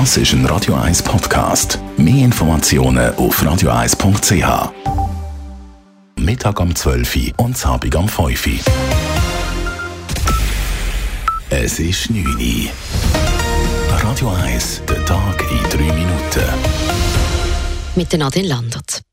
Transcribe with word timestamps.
Das 0.00 0.16
ist 0.16 0.32
ein 0.32 0.44
Radio 0.46 0.74
1 0.74 1.04
Podcast. 1.04 1.78
Mehr 1.96 2.24
Informationen 2.24 3.14
auf 3.14 3.40
radio1.ch. 3.40 4.72
Mittag 6.16 6.58
um 6.58 6.74
12 6.74 7.16
Uhr 7.16 7.22
und 7.36 7.64
Abend 7.64 7.94
um 7.94 8.08
5 8.08 8.46
Uhr. 8.48 8.54
Es 11.48 11.78
ist 11.78 12.10
9 12.10 12.26
Uhr. 12.26 12.70
Radio 14.02 14.30
1, 14.30 14.82
der 14.88 15.04
Tag 15.06 15.40
in 15.48 15.62
3 15.70 15.78
Minuten. 15.94 16.42
Mit 17.94 18.12
Nadine 18.18 18.48
Landert. 18.48 19.03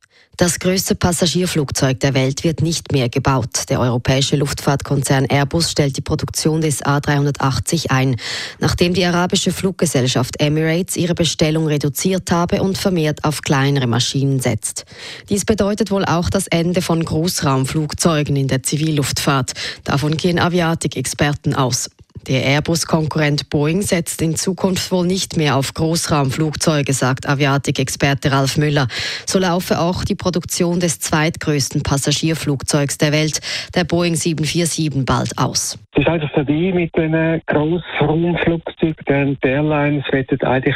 Das 0.42 0.58
größte 0.58 0.96
Passagierflugzeug 0.96 2.00
der 2.00 2.16
Welt 2.16 2.44
wird 2.44 2.64
nicht 2.64 2.92
mehr 2.92 3.10
gebaut. 3.10 3.70
Der 3.70 3.80
europäische 3.80 4.38
Luftfahrtkonzern 4.38 5.26
Airbus 5.26 5.70
stellt 5.70 5.98
die 5.98 6.02
Produktion 6.02 6.62
des 6.62 6.84
A380 6.84 7.92
ein, 7.92 8.16
nachdem 8.60 8.96
die 8.96 9.06
arabische 9.06 9.52
Fluggesellschaft 9.52 10.40
Emirates 10.40 10.98
ihre 10.98 11.14
Bestellung 11.14 11.68
reduziert 11.68 12.32
habe 12.32 12.64
und 12.64 12.80
vermehrt 12.80 13.24
auf 13.24 13.44
kleinere 13.44 13.86
Maschinen 13.86 14.40
setzt. 14.40 14.86
Dies 15.30 15.46
bedeutet 15.46 15.92
wohl 15.92 16.06
auch 16.06 16.28
das 16.32 16.48
Ende 16.48 16.82
von 16.82 17.06
Großraumflugzeugen 17.06 18.36
in 18.36 18.48
der 18.48 18.64
Zivilluftfahrt. 18.64 19.52
Davon 19.84 20.18
gehen 20.18 20.40
Aviatik-Experten 20.40 21.54
aus. 21.54 21.92
Der 22.28 22.46
Airbus-Konkurrent 22.46 23.50
Boeing 23.50 23.82
setzt 23.82 24.22
in 24.22 24.36
Zukunft 24.36 24.92
wohl 24.92 25.08
nicht 25.08 25.38
mehr 25.38 25.56
auf 25.56 25.74
Großraumflugzeuge, 25.74 26.94
sagt 26.94 27.28
Aviatik-Experte 27.28 28.32
Ralf 28.32 28.58
Müller. 28.58 28.88
So 29.26 29.40
laufe 29.40 29.80
auch 29.80 30.04
die 30.04 30.16
Produktion 30.16 30.80
des 30.80 31.00
zweitgrößten 31.00 31.82
Passagierflugzeugs 31.82 32.98
der 32.98 33.12
Welt, 33.12 33.40
der 33.76 33.86
Boeing 33.86 34.16
747, 34.16 35.06
bald 35.06 35.38
aus. 35.38 35.80
Es 35.96 36.04
ist 36.04 36.08
einfach 36.08 36.32
vorbei 36.32 36.72
mit 36.74 36.96
den 36.96 37.42
Grossraumflugzeugen. 37.48 39.38
Die 39.44 39.48
Airlines 39.48 40.06
wollen 40.12 40.42
eigentlich 40.44 40.76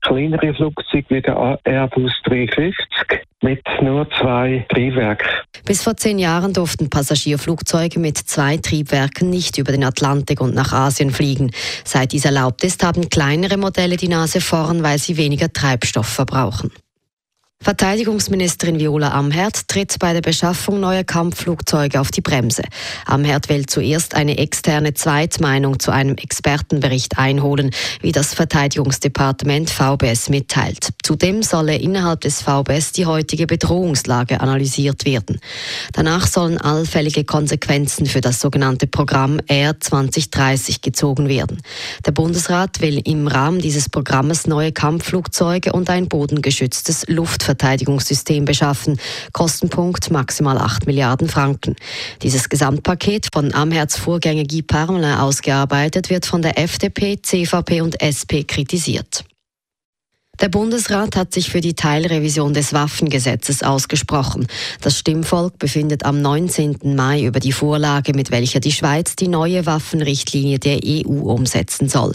kleinere 0.00 0.54
Flugzeuge 0.54 1.06
wie 1.08 1.22
der 1.22 1.58
Airbus 1.64 2.12
350 2.24 2.74
mit 3.42 3.60
nur 3.82 4.08
zwei 4.20 4.66
Triebwerken. 4.68 5.28
Bis 5.64 5.82
vor 5.82 5.96
zehn 5.96 6.18
Jahren 6.18 6.52
durften 6.52 6.90
Passagierflugzeuge 6.90 7.98
mit 7.98 8.18
zwei 8.18 8.56
Triebwerken 8.56 9.30
nicht 9.30 9.58
über 9.58 9.72
den 9.72 9.84
Atlantik 9.84 10.40
und 10.40 10.54
nach 10.54 10.72
Asien 10.72 11.10
fliegen. 11.10 11.50
Seit 11.84 12.12
dies 12.12 12.24
erlaubt 12.24 12.64
ist, 12.64 12.84
haben 12.84 13.08
kleinere 13.08 13.56
Modelle 13.56 13.96
die 13.96 14.08
Nase 14.08 14.40
vorn, 14.40 14.82
weil 14.82 14.98
sie 14.98 15.16
weniger 15.16 15.52
Treibstoff 15.52 16.08
verbrauchen. 16.08 16.70
Verteidigungsministerin 17.62 18.80
Viola 18.80 19.12
Amherd 19.12 19.68
tritt 19.68 19.96
bei 20.00 20.12
der 20.12 20.20
Beschaffung 20.20 20.80
neuer 20.80 21.04
Kampfflugzeuge 21.04 22.00
auf 22.00 22.10
die 22.10 22.20
Bremse. 22.20 22.64
Amherd 23.06 23.48
will 23.48 23.66
zuerst 23.66 24.16
eine 24.16 24.38
externe 24.38 24.94
Zweitmeinung 24.94 25.78
zu 25.78 25.92
einem 25.92 26.16
Expertenbericht 26.16 27.18
einholen, 27.18 27.70
wie 28.00 28.10
das 28.10 28.34
Verteidigungsdepartement 28.34 29.70
VBS 29.70 30.28
mitteilt. 30.28 30.88
Zudem 31.04 31.44
solle 31.44 31.76
innerhalb 31.76 32.22
des 32.22 32.42
VBS 32.42 32.92
die 32.92 33.06
heutige 33.06 33.46
Bedrohungslage 33.46 34.40
analysiert 34.40 35.04
werden. 35.04 35.38
Danach 35.92 36.26
sollen 36.26 36.58
allfällige 36.58 37.22
Konsequenzen 37.22 38.06
für 38.06 38.20
das 38.20 38.40
sogenannte 38.40 38.88
Programm 38.88 39.38
R 39.46 39.78
2030 39.78 40.80
gezogen 40.80 41.28
werden. 41.28 41.62
Der 42.04 42.10
Bundesrat 42.10 42.80
will 42.80 43.00
im 43.04 43.28
Rahmen 43.28 43.60
dieses 43.60 43.88
Programmes 43.88 44.48
neue 44.48 44.72
Kampfflugzeuge 44.72 45.72
und 45.72 45.88
ein 45.90 46.08
bodengeschütztes 46.08 47.04
Luftverteidigungsprogramm 47.06 47.51
Luftverteidigungssystem 47.52 48.44
beschaffen. 48.44 48.98
Kostenpunkt 49.32 50.10
maximal 50.10 50.58
8 50.58 50.86
Milliarden 50.86 51.28
Franken. 51.28 51.76
Dieses 52.22 52.48
Gesamtpaket 52.48 53.28
von 53.32 53.52
Amherz 53.54 53.96
Vorgänger 53.96 54.44
Guy 54.44 54.62
Parmelin 54.62 55.14
ausgearbeitet 55.14 56.10
wird 56.10 56.26
von 56.26 56.42
der 56.42 56.58
FDP, 56.58 57.20
CVP 57.20 57.82
und 57.82 58.00
SP 58.00 58.44
kritisiert. 58.44 59.24
Der 60.40 60.48
Bundesrat 60.48 61.14
hat 61.14 61.32
sich 61.32 61.50
für 61.50 61.60
die 61.60 61.74
Teilrevision 61.74 62.52
des 62.52 62.72
Waffengesetzes 62.72 63.62
ausgesprochen. 63.62 64.48
Das 64.80 64.98
Stimmvolk 64.98 65.56
befindet 65.58 66.04
am 66.04 66.20
19. 66.20 66.96
Mai 66.96 67.22
über 67.22 67.38
die 67.38 67.52
Vorlage, 67.52 68.12
mit 68.12 68.32
welcher 68.32 68.58
die 68.58 68.72
Schweiz 68.72 69.14
die 69.14 69.28
neue 69.28 69.66
Waffenrichtlinie 69.66 70.58
der 70.58 70.80
EU 70.82 71.30
umsetzen 71.30 71.88
soll. 71.88 72.12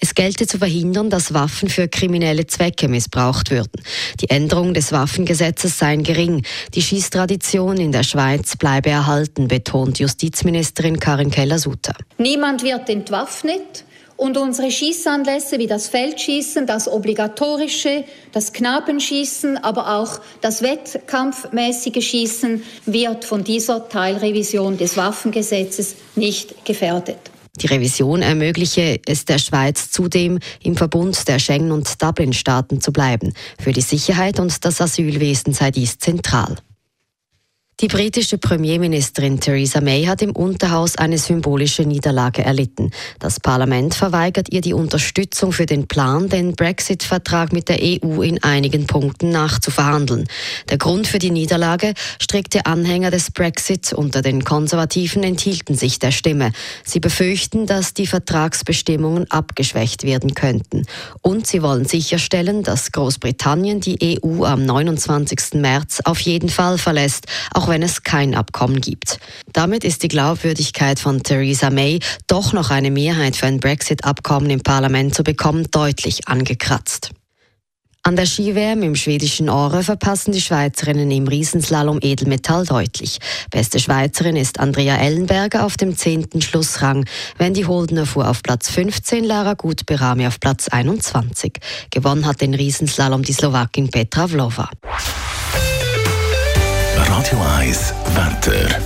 Es 0.00 0.14
gelte 0.14 0.48
zu 0.48 0.58
verhindern, 0.58 1.08
dass 1.08 1.34
Waffen 1.34 1.68
für 1.68 1.86
kriminelle 1.86 2.48
Zwecke 2.48 2.88
missbraucht 2.88 3.52
würden. 3.52 3.80
Die 4.20 4.30
Änderung 4.30 4.74
des 4.74 4.90
Waffengesetzes 4.90 5.78
seien 5.78 6.02
gering. 6.02 6.44
Die 6.74 6.82
Schießtradition 6.82 7.76
in 7.76 7.92
der 7.92 8.02
Schweiz 8.02 8.56
bleibe 8.56 8.90
erhalten, 8.90 9.46
betont 9.46 10.00
Justizministerin 10.00 10.98
Karin 10.98 11.30
Keller-Sutter. 11.30 11.94
Niemand 12.16 12.64
wird 12.64 12.88
entwaffnet. 12.88 13.84
Und 14.18 14.36
unsere 14.36 14.72
Schießanlässe 14.72 15.60
wie 15.60 15.68
das 15.68 15.86
Feldschießen, 15.86 16.66
das 16.66 16.88
obligatorische, 16.88 18.02
das 18.32 18.52
Knabenschießen, 18.52 19.58
aber 19.58 19.96
auch 19.96 20.20
das 20.40 20.60
wettkampfmäßige 20.60 22.04
Schießen 22.04 22.64
wird 22.84 23.24
von 23.24 23.44
dieser 23.44 23.88
Teilrevision 23.88 24.76
des 24.76 24.96
Waffengesetzes 24.96 25.94
nicht 26.16 26.64
gefährdet. 26.64 27.18
Die 27.62 27.68
Revision 27.68 28.22
ermögliche 28.22 29.00
es 29.06 29.24
der 29.24 29.38
Schweiz 29.38 29.92
zudem, 29.92 30.40
im 30.64 30.76
Verbund 30.76 31.28
der 31.28 31.38
Schengen- 31.38 31.70
und 31.70 32.02
Dublin-Staaten 32.02 32.80
zu 32.80 32.92
bleiben. 32.92 33.34
Für 33.60 33.72
die 33.72 33.82
Sicherheit 33.82 34.40
und 34.40 34.64
das 34.64 34.80
Asylwesen 34.80 35.52
sei 35.54 35.70
dies 35.70 35.96
zentral. 35.96 36.56
Die 37.80 37.86
britische 37.86 38.38
Premierministerin 38.38 39.38
Theresa 39.38 39.80
May 39.80 40.04
hat 40.06 40.20
im 40.20 40.32
Unterhaus 40.32 40.96
eine 40.96 41.16
symbolische 41.16 41.84
Niederlage 41.84 42.42
erlitten. 42.42 42.90
Das 43.20 43.38
Parlament 43.38 43.94
verweigert 43.94 44.52
ihr 44.52 44.62
die 44.62 44.72
Unterstützung 44.72 45.52
für 45.52 45.64
den 45.64 45.86
Plan, 45.86 46.28
den 46.28 46.56
Brexit-Vertrag 46.56 47.52
mit 47.52 47.68
der 47.68 47.78
EU 47.80 48.22
in 48.22 48.42
einigen 48.42 48.88
Punkten 48.88 49.30
nachzuverhandeln. 49.30 50.26
Der 50.68 50.76
Grund 50.76 51.06
für 51.06 51.20
die 51.20 51.30
Niederlage 51.30 51.94
strikte 52.20 52.66
Anhänger 52.66 53.12
des 53.12 53.30
Brexit 53.30 53.92
unter 53.92 54.22
den 54.22 54.42
Konservativen 54.42 55.22
enthielten 55.22 55.76
sich 55.76 56.00
der 56.00 56.10
Stimme. 56.10 56.50
Sie 56.82 56.98
befürchten, 56.98 57.66
dass 57.66 57.94
die 57.94 58.08
Vertragsbestimmungen 58.08 59.30
abgeschwächt 59.30 60.02
werden 60.02 60.34
könnten. 60.34 60.84
Und 61.22 61.46
sie 61.46 61.62
wollen 61.62 61.84
sicherstellen, 61.84 62.64
dass 62.64 62.90
Großbritannien 62.90 63.78
die 63.78 64.20
EU 64.20 64.42
am 64.42 64.66
29. 64.66 65.54
März 65.54 66.00
auf 66.04 66.18
jeden 66.18 66.48
Fall 66.48 66.76
verlässt, 66.76 67.26
auch 67.54 67.67
wenn 67.68 67.82
es 67.82 68.02
kein 68.02 68.34
Abkommen 68.34 68.80
gibt. 68.80 69.18
Damit 69.52 69.84
ist 69.84 70.02
die 70.02 70.08
Glaubwürdigkeit 70.08 70.98
von 70.98 71.22
Theresa 71.22 71.70
May, 71.70 72.00
doch 72.26 72.52
noch 72.52 72.70
eine 72.70 72.90
Mehrheit 72.90 73.36
für 73.36 73.46
ein 73.46 73.60
Brexit-Abkommen 73.60 74.50
im 74.50 74.60
Parlament 74.60 75.14
zu 75.14 75.22
bekommen, 75.22 75.68
deutlich 75.70 76.28
angekratzt. 76.28 77.10
An 78.08 78.16
der 78.16 78.24
Ski-WM 78.24 78.82
im 78.82 78.94
schwedischen 78.94 79.50
Åre 79.50 79.82
verpassen 79.82 80.32
die 80.32 80.40
Schweizerinnen 80.40 81.10
im 81.10 81.28
Riesenslalom 81.28 81.98
Edelmetall 82.00 82.64
deutlich. 82.64 83.18
Beste 83.50 83.80
Schweizerin 83.80 84.34
ist 84.34 84.60
Andrea 84.60 84.96
Ellenberger 84.96 85.66
auf 85.66 85.76
dem 85.76 85.94
zehnten 85.94 86.40
Schlussrang. 86.40 87.04
Wendy 87.36 87.64
Holdener 87.64 88.06
fuhr 88.06 88.30
auf 88.30 88.42
Platz 88.42 88.70
15, 88.70 89.24
Lara 89.24 89.54
Gutberami 89.54 90.26
auf 90.26 90.40
Platz 90.40 90.68
21. 90.68 91.58
Gewonnen 91.90 92.24
hat 92.24 92.40
den 92.40 92.54
Riesenslalom 92.54 93.24
die 93.24 93.34
Slowakin 93.34 93.90
Petra 93.90 94.26
Vlova. 94.26 94.70
Radio 97.06 97.38
1 97.58 97.94
Wetter. 98.14 98.80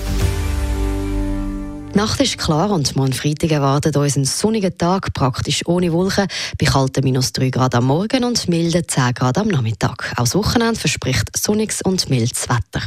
Die 1.92 1.98
Nacht 1.98 2.20
ist 2.20 2.38
klar 2.38 2.70
und 2.70 2.94
morgen 2.96 3.12
Freitag 3.12 3.50
erwartet 3.50 3.96
uns 3.96 4.16
ein 4.16 4.24
sonniger 4.24 4.76
Tag, 4.76 5.12
praktisch 5.14 5.66
ohne 5.66 5.92
Wolken, 5.92 6.26
bei 6.58 6.66
kalten 6.66 7.04
minus 7.04 7.32
3 7.32 7.50
Grad 7.50 7.74
am 7.74 7.86
Morgen 7.86 8.24
und 8.24 8.48
milden 8.48 8.86
10 8.86 9.14
Grad 9.14 9.38
am 9.38 9.48
Nachmittag. 9.48 10.12
Auch 10.16 10.24
das 10.24 10.34
Wochenende 10.34 10.78
verspricht 10.78 11.36
sonniges 11.36 11.82
und 11.82 12.10
mildes 12.10 12.48
Wetter. 12.48 12.86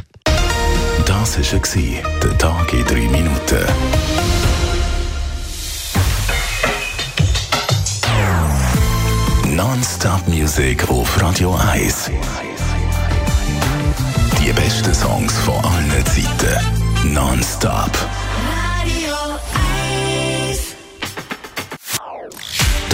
Das 1.04 1.38
war 1.38 2.20
der 2.22 2.38
Tag 2.38 2.72
in 2.72 2.84
3 2.84 2.94
Minuten. 3.08 3.66
Non-Stop-Musik 9.56 10.88
auf 10.90 11.20
Radio 11.22 11.54
1. 11.54 12.10